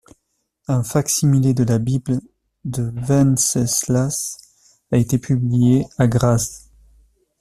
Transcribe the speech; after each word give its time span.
Un 0.67 0.81
fac-similé 0.81 1.53
de 1.53 1.63
la 1.63 1.77
Bible 1.77 2.21
de 2.65 2.91
Wenceslas 3.07 4.39
a 4.91 4.97
été 4.97 5.19
publié 5.19 5.85
à 5.99 6.07
Graz. 6.07 6.71